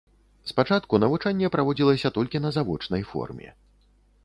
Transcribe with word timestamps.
Спачатку 0.51 0.99
навучанне 1.03 1.51
праводзілася 1.57 2.13
толькі 2.17 2.43
на 2.45 2.53
завочнай 2.59 3.07
форме. 3.13 3.47